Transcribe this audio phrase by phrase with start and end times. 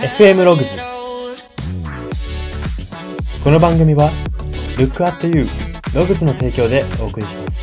[0.00, 0.78] FM ログズ
[3.44, 4.08] この番組は
[4.78, 5.46] Look at You
[5.94, 7.60] ログズの提供でお送りします。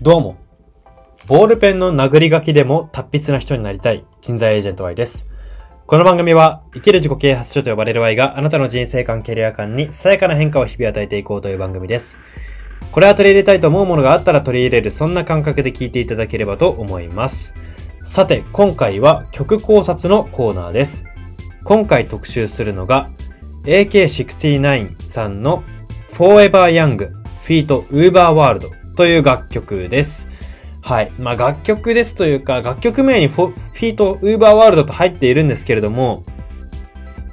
[0.00, 0.38] どうも。
[1.26, 5.26] ボールペンの殴り書きでも達筆な人になりたい人材エージェント Y です。
[5.88, 12.18] この番組は生きる自己啓発書と呼ばれる Y があなたの人生観、キャリア観にさやかな変化を日々与えていこうという番組です。
[12.90, 17.54] これは取り入れたいと思うものがあったら取り入れる、そんな感覚で聞いていただければと思います。
[18.02, 21.04] さて、今回は曲考察のコーナーです。
[21.62, 23.08] 今回特集するのが
[23.62, 25.62] AK69 さんの
[26.14, 30.26] Forever Young フィート Uber World という楽曲です。
[30.86, 31.10] はい。
[31.18, 36.22] まあ、楽曲ですというか、楽曲名にフォフィートウーバーワールドと入っているんですけれども、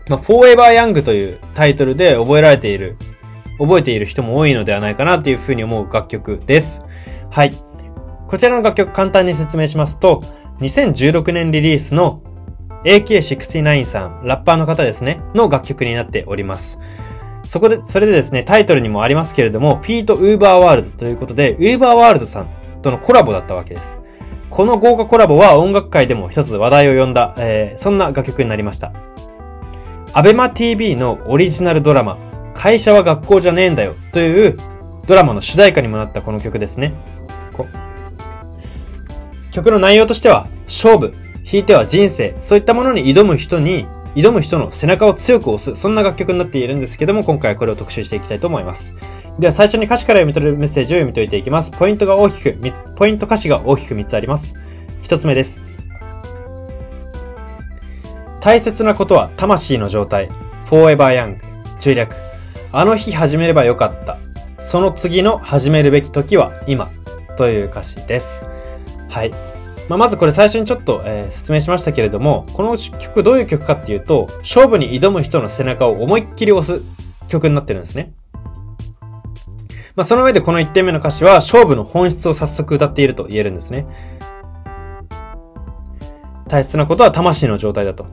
[0.09, 2.98] まあ、Forever Young というタイトルで覚えられている、
[3.59, 6.81] 覚えている人も多いのではないかなというふうに思う楽曲です。
[7.30, 7.56] はい。
[8.28, 10.24] こちらの楽曲簡単に説明しますと、
[10.62, 12.24] 2016年リリースの
[12.86, 16.80] AK69 さん、ラッパーの方ですね、の楽曲になっております。
[17.46, 23.98] そこで、それでですね、タイトルにもありますけれども、フィートウーバーワールドということで、ウーバーワールドさんとのコラボだったわけです。
[24.52, 28.94] この豪華コラボは音楽界でも一つ話題を呼んだ、えーそんな楽曲になりました。
[30.14, 32.20] アベマ TV のオリジナルドラマ、
[32.53, 34.59] 会社は学校じゃねえんだよという
[35.08, 36.94] ドラマの主題歌にもなったこの曲ですね。
[39.53, 48.94] 曲の内容としては、勝負、ひいては人生、そういったものに挑む人に、挑む人の背中を強く押す、そんな楽曲になっているんですけども、今回はこれを特集していきたいと思います。
[49.39, 51.72] では最初に歌詞から読み取れるメッセージを読み解いていきます。
[51.72, 52.58] ポイントが大きく、
[52.95, 54.53] ポイント歌詞が大きく3つあります。
[55.02, 55.59] 1つ目です。
[58.42, 60.30] 大切なことは魂の状態。
[60.66, 61.40] forever young。
[61.80, 62.13] 注略。
[62.72, 64.18] あの日始めればよかった。
[64.59, 66.90] その次の始めるべき時は今。
[67.35, 68.41] という歌詞です。
[69.09, 69.31] はい。
[69.90, 76.84] まあ、まずこれ最初にちょっと、えー説明しましたけれども、この曲どういう曲かっていうと、勝負に挑む人の背中を思いっきり押す
[77.28, 78.13] 曲になってるんですね。
[79.96, 83.86] まあ、その上でこの1点目の歌詞は勝負の本質を早速歌っていると言えるんですね。
[86.48, 88.06] 大切なことは魂の状態だと。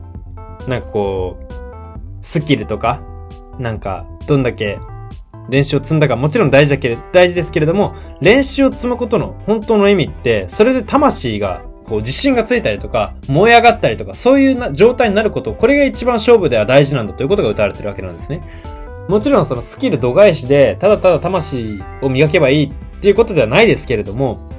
[0.67, 1.53] なんかこう、
[2.21, 3.01] スキルとか、
[3.57, 4.79] なんか、どんだけ
[5.49, 18.41] 練習を積んだかもちろん大事だけれ、大事ですけれども、練習を積むことの本当の意味って、それで魂が、こう自信がついたりとか、燃え上がったりとか、そういうな状態になること、これが一番勝負では大事なんだということが歌われてるわけなんですね。
[19.07, 24.49] もちろんそのスキル度外視で、ただただ魂を磨けばいいっていうことではないですけれども、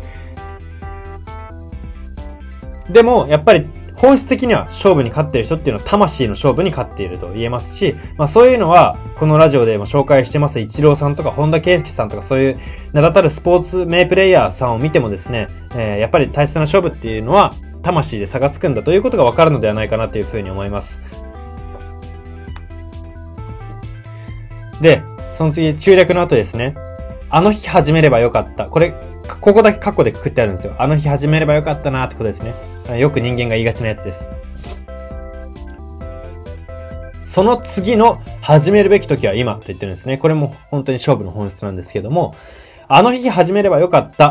[2.91, 3.67] でも、やっぱり
[3.97, 12.59] 本質的には勝負に勝ってる人っていうのは魂の勝負に勝っていると言えますし、まあそういうのは、このラジオでも紹介してます、イチローさんとか本田圭佑さんとかそういう
[12.93, 21.01] 名だたるスポーツ名プレイヤーさんを見てもですね、えーやっぱり大切な勝負っていうのは、魂で差がつくんだということがわかるのではないかなというふうに思います。
[24.83, 25.03] で、
[25.35, 26.75] その次、中略の後ですね。
[27.31, 28.67] あの日始めればよかった。
[28.67, 28.93] これ、
[29.41, 30.75] ここだけカッコでくくってあるんですよ。
[30.79, 32.53] あの日始めればよかったなってことですね。
[32.99, 34.29] よく人間が言いがちなやつです。
[37.25, 40.19] その次の始めるべき時は今と言ってるんですね。
[40.19, 42.35] これも本当に勝負の本質なんですけども、
[42.89, 44.29] あの日始めればよかった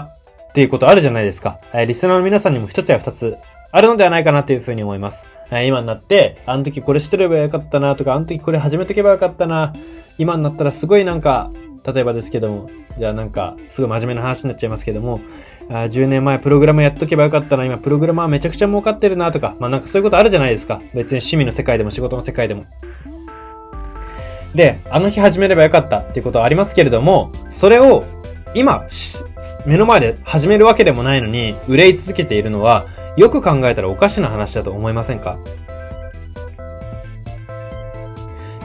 [0.50, 1.59] っていうことあるじゃないですか。
[1.73, 3.38] えリスナーの皆さんにも一つや二つ
[3.72, 5.25] あるのではないかなというふうに思います。
[5.51, 9.73] え今になって、あの時これしてればよかったなとか、あの時これ始めとけばよかったな。
[10.17, 11.51] 今になったらすごいなんか、
[11.85, 15.19] 例えばですけども、じゃあなんか、すごい真面目な話になっちゃいますけども、
[15.69, 20.81] あ10年前プログラムやっとけばよかったな、今プログラマーめちゃくちゃ儲かってるなとか、まあなんかそういうことあるじゃないですか。
[20.94, 22.66] 別に趣味の世界でも仕事の世界でも。
[24.56, 28.03] で、あの日始めればよかったっていうことはありますけれども、それを
[28.53, 28.85] 今、
[29.66, 35.38] 目の前で始めるわけでもないのに、憂い続けているのは、よく考えたらおかしな話だと思いませんか？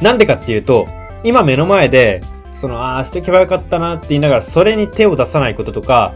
[0.03, 0.87] なんでかっていうと、
[1.25, 2.23] 今目の前で、
[2.55, 6.15] その、ああ、しておけばよかったなって言いながら、それに手を出さないこととか、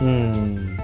[0.00, 0.78] うん、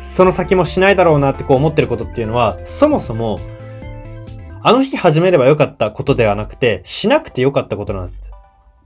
[0.00, 3.40] その先もしないだろうなってこう思ってることっていうのは、そもそも、
[4.62, 8.27] あの日始めればよかったことではなくて、しなくてよかったことなんです。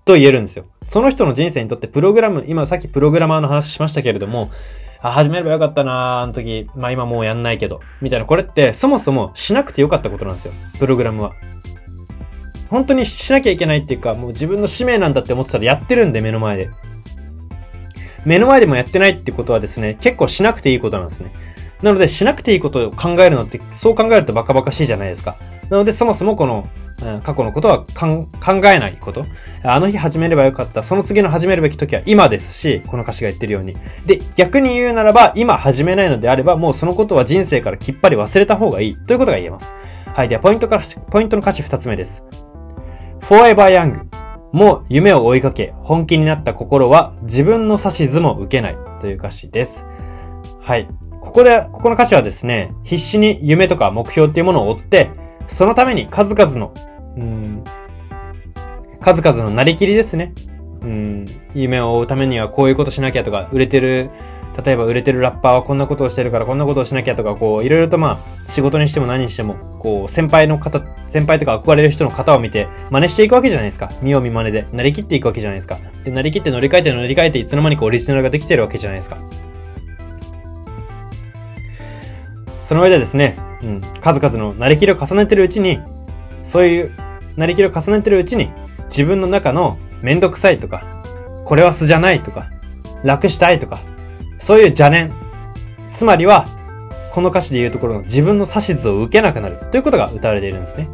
[0.04, 0.64] と言えるんですよ。
[0.88, 4.50] その人の人生にとってプログラム、今さっきプログラマーの話しましたけれども、
[5.00, 10.52] あ、始めればよかったなあの時、まあ今もうやんないけど、みたいな、これってそもそもしなくてよかったことなんですよ。
[10.78, 11.32] プログラムは。
[12.70, 16.70] 本当にしなきゃいけないっていうか、もう自分の使命なんだって思ってたらやってるんで、目の前で。
[18.24, 21.32] 目の前でもやってないってことはですね、結構しなくていいことなんですね。
[21.82, 25.36] なので、しなくていいことを考えるのって、そう考えるとバカバカしいじゃないですか。
[25.68, 26.68] なので、そもそもこの、
[27.04, 28.26] うん過去のことは考
[28.64, 29.24] えないこと。
[29.64, 30.82] あの日始めればよかった。
[30.82, 33.76] その次の始めるべき時は今ですし、この歌詞が言ってるように。
[34.06, 38.96] で、逆に言うならば、今始めないのであれば、もうそのことは人生からきっぱり忘れた方がいい。
[38.96, 39.72] ということが言えます。
[40.14, 40.28] はい。
[40.28, 42.24] では、ポイントから、ポイントの歌詞二つ目です。
[43.20, 44.04] Forever Young。
[44.52, 48.76] もう夢を追いかけ、本気になった心は自分の指図も受けない。
[49.02, 49.84] という歌詞です。
[50.60, 50.88] はい。
[51.20, 55.10] ここで、ここの歌詞はですね、必死に夢とか目標っていうものを追って、
[55.48, 56.72] そのために数々の、
[57.16, 57.64] うん、
[59.00, 60.34] 数々のなりきりですね。
[60.82, 64.10] うん、夢を追うためにはこういうことしなきゃとか、売れてる、
[64.64, 73.92] 例えば売れてるラッパーはこんなことをしてるからこんなことをしなきゃとか、こう、いろいろとまあ、仕事にしても何にしても、こう、先輩の方、先輩とか憧れる人の方を見て、真似していくわけじゃないですか。
[74.02, 74.66] 見よう見真似で。
[74.72, 75.78] なりきっていくわけじゃないですか。
[76.04, 79.16] で、なりきって乗り換えて乗り換えて、いつの間にかオリジナルができてるわけじゃないですか。
[82.64, 85.78] その上でですね、うん、数々のなりきりを重ねてるうちに、
[86.42, 86.92] そういう
[87.36, 88.50] なりきりを重ねてるうちに、
[88.84, 90.84] 自分の中のめんどくさいとか、
[91.44, 92.46] これは素じゃないとか、
[93.02, 93.80] 楽したいとか、
[94.38, 95.12] そういう邪念。
[95.90, 96.46] つまりは、
[97.12, 100.88] この歌詞で言うところの自分の指図を受けなくなるということが歌われているんですね。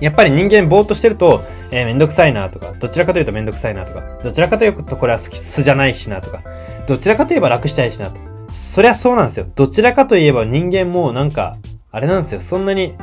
[0.00, 6.42] やっぱり人間ぼーっとしてると、えーめんどくさいなとか、どちらかというとめんどくさいなとか、どちらかというとこれは好き素じゃないしなとか、
[6.86, 8.20] どちらかといえば楽したいしなと。
[8.52, 9.46] そりゃそうなんですよ。
[9.54, 11.56] どちらかといえば人間もなんか、
[11.90, 12.40] あれなんですよ。
[12.40, 12.94] そんなに、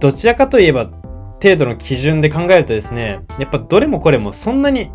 [0.00, 0.86] どちらかといえば
[1.42, 4.90] 程度の基準で考えるとですね、やっぱどれもこれもそんなに、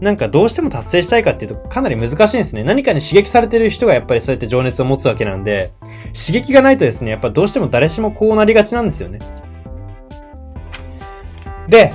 [0.00, 2.62] なんかどうしても達成したいかっていうとかなり難しいんですね。
[2.62, 5.72] 何かに刺激されてる人がやっぱりそうやって情熱を持つわけなんで、
[6.14, 9.18] 刺激がないとですね、やっぱどうしても誰しもこうなりがちなんですよね。
[11.68, 11.92] で、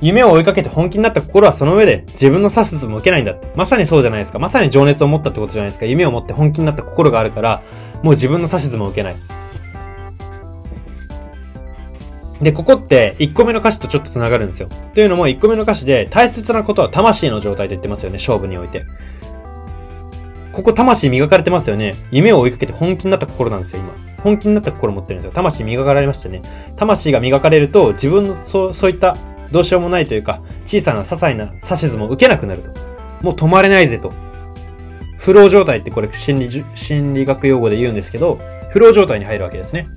[0.00, 3.36] 夢を追いかけて本気になった心はその上で自分の指図も受けないんだ。
[3.54, 4.38] まさにそうじゃないですか。
[4.38, 5.86] まさに情熱を持ったってことじゃないですか。
[5.86, 7.62] 夢を持って本気になった心があるから、
[8.02, 9.16] もう自分の指図も受けない。
[12.40, 14.68] で、ここって1個目の歌詞とちょっと繋がるんですよ。
[14.94, 18.18] というのも1個目の歌詞で大切なことは魂の状態で言ってますよね。
[18.18, 18.84] 勝負において。
[20.52, 21.96] ここ魂磨かれてますよね。
[22.10, 23.92] 夢を追いかけて本気になった心なんですよ、今。
[24.22, 25.32] 本気になった心持ってるんですよ。
[25.32, 26.42] 魂磨かれましたね。
[26.76, 29.16] 魂が磨かれると自分のそう、そういった
[29.50, 32.70] どうしようもないというか、小さな些細な指図も受けなくなると。
[33.22, 34.12] もう止まれないぜと。
[35.18, 38.38] フロー状態ってこれ心理、心理学用語で言うんですけど、
[38.70, 39.88] フロー状態に入るわけですね。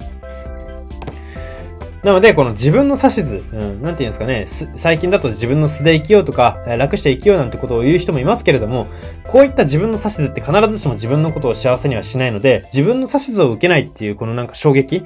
[2.04, 8.88] なので、この自分の指図、うん、なんて言うんですかね、す最近だと自分の素で生きようとか、楽して生きようなんてことを言う人もいますけれども、
[9.28, 15.04] こういった自分の指図って必ずしも自分のことを幸せにはしないので、自分の指図を受けないっていうこのなんか衝撃、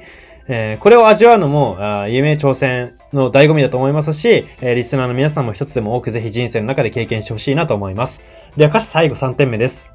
[0.48, 8.20] えーこれを味わうのも、あ夢挑戦の醍醐味だと思いますし、えーリスナーの皆さんも一つでも多くぜひ人生の中で経験してほしいなと思います。
[8.56, 9.86] では歌詞最後3点目です。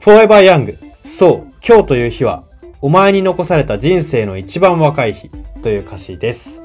[0.00, 0.76] Forever Young
[1.06, 2.42] そう、今日という日は、
[2.80, 5.30] お前に残された人生の一番若い日
[5.62, 6.60] という歌詞です。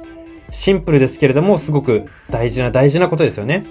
[0.51, 3.65] シンプルですけれども、すごく大事な大事なことですよね。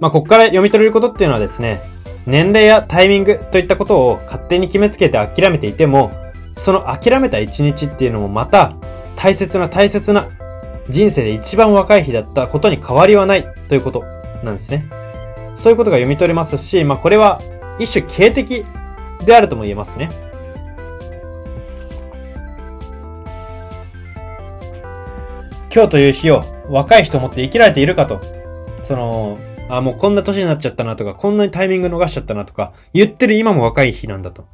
[0.00, 1.80] まあ、ここから読み取れることっていうのはですね、
[2.26, 6.10] 年齢やタイミングといったことを勝手に決めつけて諦めていても、
[6.56, 8.74] その諦めた一日っていうのもまた
[9.16, 10.28] 大切な大切な
[10.88, 14.04] 人生で一番若い日だったことに変わりはないということ
[14.42, 14.88] なんですね。
[15.54, 17.40] そういうことが読み取れますし、まあこれは
[17.78, 18.64] 一種形的
[19.24, 20.10] であるとも言えますね。
[25.74, 28.20] 今日という日を若い人思って生きられているかと。
[28.82, 29.38] その、
[29.70, 34.44] あ、もうこんな年になっちゃったなとか、こんなにタイミング逃しちゃったなとか、言ってる今も若い日なんだと。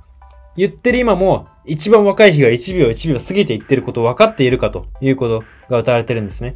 [0.56, 6.54] 言ってる今も、一番若い日が1秒1秒過ぎていってることを分かっているかということが歌われてるんですね。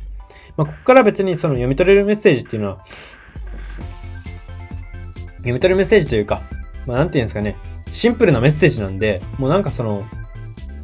[0.57, 2.85] まあ、ここから別にその読み取れるメッセージっていうのは、
[5.39, 6.43] 読み取れるメッセージというか、
[6.87, 7.57] まあ、なんて言うんですかね、
[7.91, 10.05] シンプルなメッセージなんで、もうなんかその、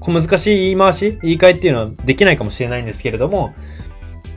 [0.08, 3.54] 小難しい言い回し言い換えっていうのはできないかもしれないんですけれども、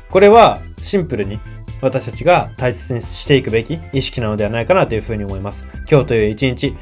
[0.10, 1.40] これはシンプルに
[1.82, 5.66] 私たちが大切にしていくべき意識なのではないかなというふうに思います。
[5.90, 6.76] 今日という一日、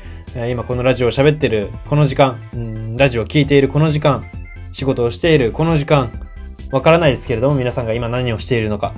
[0.49, 2.37] 今このラジオを喋ってるこの時間、
[2.97, 4.25] ラジオを聴いているこの時間、
[4.71, 6.11] 仕事をしているこの時間、
[6.71, 8.93] わからないですけれども皆さんが今何をしているのか、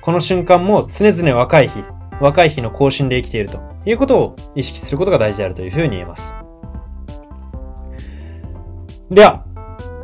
[0.00, 1.84] この瞬間も常々若い日、
[2.20, 6.34] 若い日の更新で生きているということを意識することが大事であるというふうに言えます。
[9.10, 9.44] では、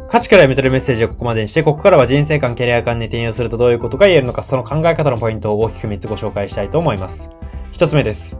[0.09, 7.29] 価値から読み取るメッセージをここまでにして、ここからは人生観、キャリア観に転用するとどういうことが言えるのか、その考え方のポイントを大きく3つご紹介したいと思います。
[7.73, 8.39] 1つ目です。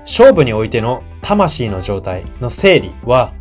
[0.00, 3.32] 勝負においての魂の状態の整理は、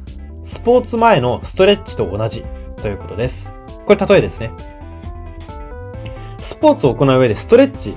[0.44, 2.46] スポーツ前のストレッチと同じ
[2.82, 3.52] ということです。
[3.86, 4.52] これ例えですね。
[6.40, 7.96] スポーツを行う上でストレッチ、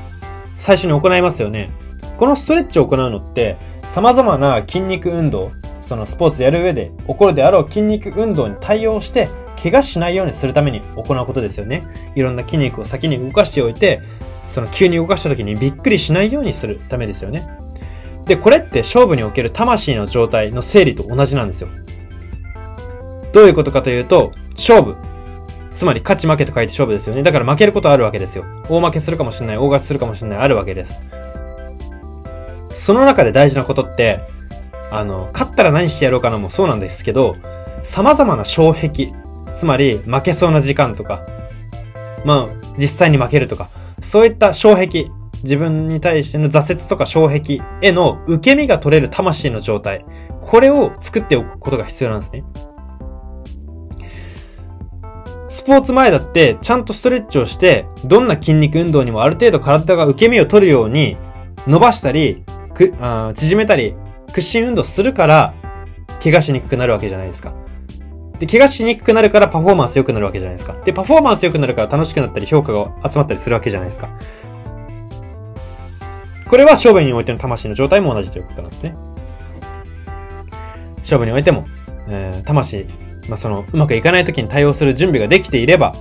[0.59, 1.71] 最初に行いますよね。
[2.19, 5.53] このストレッチを行うのって、様々な筋肉運動、
[5.85, 9.29] そのスポーツやる上で起こるであろう筋肉運動に対応して、
[9.63, 11.87] 怪我しないようにするために行うことですよね。
[12.15, 14.01] いろんな筋肉を先に動かしておいて、
[14.49, 17.47] その急に動かした時にびっくりしないようにするためですよね。
[18.25, 21.69] で、これって勝負における魂の状態の整理と同じなんですよ。
[23.35, 24.97] どういうことかというと、勝負。
[25.75, 27.23] つまり勝ち負けと書いて勝負ですよね。
[27.23, 28.45] だから負けることあるわけですよ。
[28.71, 30.99] 大負けするかもしれない、大勝ちするかもしれない、あるわけです。
[32.73, 34.21] その中で大事なことって、
[34.91, 37.37] あの、勝ったら何してやろうかなもそうなんですけど、
[37.83, 39.13] 様々な障壁、
[39.55, 41.21] つまり負けそうな時間とか、
[42.25, 43.69] まあ、実際に負けるとか、
[44.01, 45.11] そういった障壁、
[45.43, 50.05] 自分に対しての挫折とか障壁への受け身が取れる魂の状態、
[50.41, 52.45] これを作っておくことが必要なんですね。
[55.51, 61.17] スポーツ前だって、ちゃんとストレッチをして、どんな筋肉運動にもある程度体が受け身を取るように、
[61.67, 62.43] 伸ばしたり、
[62.75, 62.93] く
[63.35, 63.95] 縮めたり、
[64.35, 65.55] 屈伸運動するから、
[66.23, 67.55] 怪我しにくくなるわけじゃないですか。
[68.39, 70.75] で、怪我しにくくなるからパフォーマンス良くなるわけじゃないですか。
[70.85, 74.09] で、パフォーマンス良くなるから楽しくなったり評価が集まったりするわけじゃないですか。
[76.47, 78.95] これは勝負においての魂の状態も同じということなんですね。
[80.99, 81.65] 勝負においても、
[82.09, 82.87] えー、魂
[83.29, 85.95] まあ、その、うまくいかない時に対応する準備ができていれば、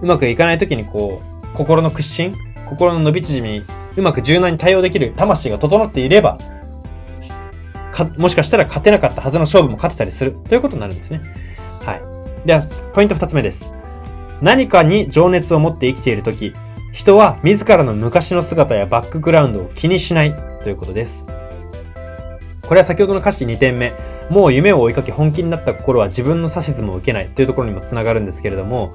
[0.00, 2.34] うまくいかない時にこう、心の屈伸、
[2.68, 3.62] 心の伸び縮み、
[3.96, 6.38] うまく柔軟に対応できる魂が整っていれば、
[8.16, 11.20] もしかしたら勝てなかったはずの勝負も勝てたりするということになるんですね。
[11.80, 12.02] はい。
[12.46, 12.62] では、
[12.94, 13.70] ポイント二つ目です。
[14.40, 16.54] 何かに情熱を持って生きている時、
[16.92, 21.26] 人は自らの昔の姿やバックグラウンドを気にしないということです。
[22.62, 23.92] これは先ほどの歌詞2点目。
[24.30, 28.92] もう夢を追いかけ本気になった心は自分の指図も受けないというところにもつながるんですけれども、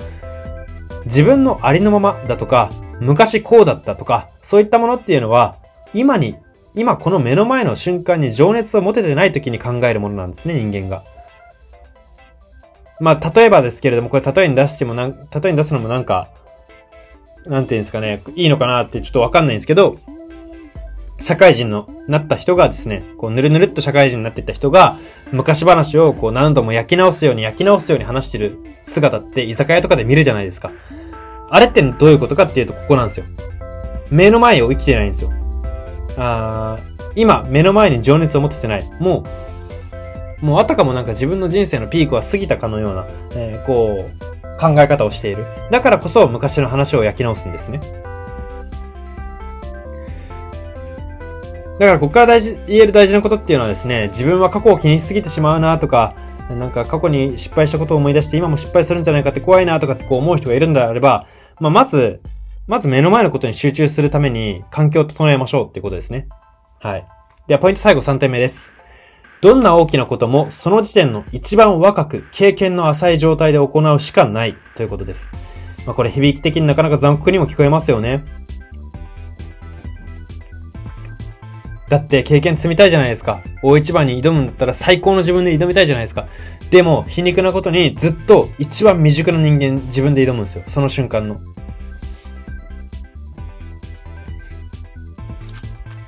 [1.06, 5.56] 自分のありのままだとか、昔こうだったとか、そういったものっていうのは、
[5.94, 6.36] 今に、
[6.76, 11.04] 今この目の前の瞬間に情熱を持ててない時に考えるものなんですね、人間が。
[13.00, 16.30] まあ、例えばですけれども、これ例えに出してもなん、例えに出すのもなんか、
[17.46, 19.98] なんていうんですかね、いいのかなってちょっとわかんないんですけど、
[21.20, 24.98] 社会人のなった人がですね、こうぬるぬるっと社会人になっていった人が、
[25.32, 30.72] 昔話をこう何度も焼き直すように焼き直すように話してる姿って居酒屋とかで見るじゃないですか。
[31.50, 33.26] あれってどういうことかっていうとここなんですよ。
[34.10, 35.32] 目の前を生きてないんですよ。
[36.18, 36.78] あ
[37.16, 38.90] 今、目の前に情熱を持っててない。
[39.00, 39.24] も
[40.42, 45.46] う、もうあたかもなんか自分の人生のピークは過ぎたかのような、えー、こう、考え方をしている。
[45.72, 47.80] だからこそ昔の話を焼き直すんですね。
[51.80, 56.16] だからここから大事、言える大事なことっていうのはですね、自分は過去を気にしすぎてしまうなとか、
[56.50, 61.26] なんか過去に失敗したことを思い出して今も失敗するんじゃないかって怖いなとかってこう思う人がいるんであれば、
[61.60, 62.22] まあ、まず、
[62.66, 66.28] まず目の前のことに集中するために環境を整えましょうっていうことですね。
[66.80, 67.08] はい。
[67.48, 68.72] ではポイント最後3点目です。
[69.42, 75.30] どんな大きなこともその時点の一番若く経験の浅い状態で行うしかないということです。
[75.86, 78.24] まあこれ響き的になかなか残酷にも聞こえますよね。
[81.90, 83.42] だって経験積みたいじゃないですか。
[83.62, 86.28] 大一番に挑むんだったら最高の自分で挑みたいじゃないですか。
[86.72, 90.64] でも、皮肉なことにずっと一番未熟な人間自分で挑むんですよ。
[90.66, 91.38] その瞬間の。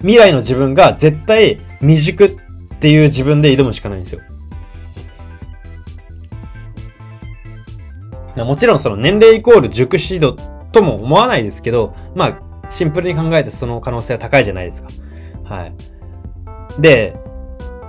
[0.06, 4.22] 未来の自分が絶対未熟っていう自分で挑むしかないんですよ。
[8.36, 10.38] もちろんその年齢イコール熟知度
[10.72, 14.90] とも思わないですけど、まあ、シンプルに考えてその可能性は高いじゃないですか。
[15.46, 15.74] はい。
[16.80, 17.16] で、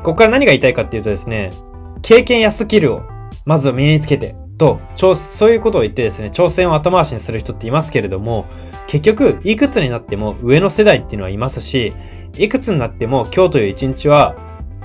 [0.04, 1.52] ここから何が言いたいかっていうとですね、
[2.00, 3.02] 経験やスキルを
[3.44, 8.46] まず身につけて、と、そういうことを言ってですね、挑戦を後回しにする人っていますけれども、
[8.86, 11.92] 結局、いくつになっても上の世代っていうのはいますし、
[12.36, 14.36] いくつになっても今日という一日は、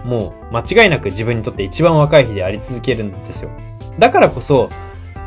[0.05, 3.51] もう間違いなく自分にとって一番若い日であり続けるんですよ。
[3.99, 4.69] だからこそ、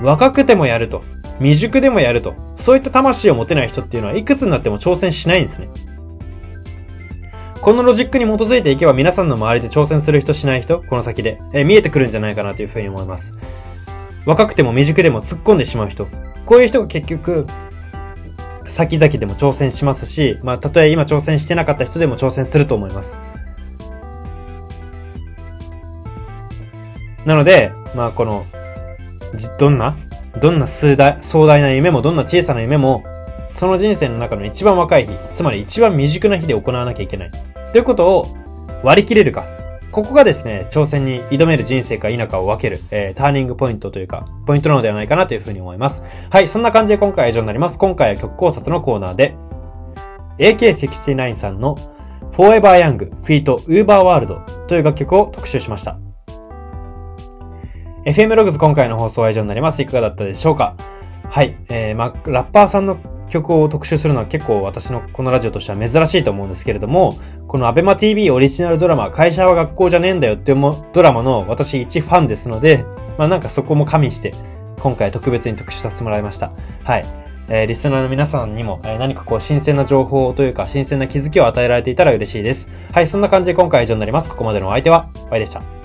[0.02, 1.02] 若くてもやると、
[1.38, 5.68] 未熟でもやると、そういった魂を持てない人っていうのはいくつになっても挑戦しないんですね。
[7.60, 13.32] このロジックに基づいていけば皆さんの周りで挑戦する人しない人、この先で、え見えてくるんじゃないかなというふうに思います。
[14.26, 16.06] 若くても未熟でも突っ込んでしまう人。
[16.46, 17.46] こういう人が結局、
[18.68, 23.18] 先々でも挑戦しますし、まあ、たとえ今挑戦してなかった人でも挑戦すると思います。
[27.24, 28.44] なので、まあ、この、
[29.58, 29.96] どんな、
[30.40, 33.04] どんな壮大壮大な夢も、どんな小さな夢も、
[33.48, 37.30] その人生の中の一番若い日、つまり一番未熟な日で行わなきゃいけない。
[37.72, 38.36] ということを
[38.82, 39.53] 割り切れるか。
[39.94, 46.02] ここがですね、挑戦に挑める人生か否かを分ける、えー、ターニングポイントというか、ポイントなのではないかなというふうに思います。
[46.30, 47.78] はい、そんな感じで今回は以上になります。
[47.78, 49.36] 今回は曲考察のコーナーで、
[50.38, 51.76] AK69 さんの
[52.32, 55.96] Forever Young フィート Uber World という楽曲を特集しました。
[58.04, 59.80] FM ログズ今回の放送は以上になります。
[59.80, 60.74] いかがだったでしょうか？
[61.30, 61.56] はい。
[61.68, 62.98] えー、まラッパーさんの
[63.34, 72.84] 曲を特集するのは結構私のこのラジオとしては珍しいと思うんですけれども、この ABEMATV オリジナルドラマ、会社は学校じゃねえんだよっていうドラマの私一ファンですので、
[73.18, 74.34] まあなんかそこも加味して、
[74.80, 76.52] 今回特別に特集させてもらいました。
[76.84, 77.04] はい。
[77.48, 82.68] えー、リスナーの皆さんにも、えー、何かこう新鮮な情報というか新鮮な気づきを与えられていたら嬉しいです。
[82.92, 84.30] はい、そんな感じで今回は以上になります。
[84.30, 85.83] ここまでのお相手は、ワイでした。